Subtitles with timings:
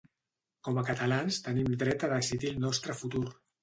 [0.67, 3.29] Com a catalans tenim dret a decidir el nostre futur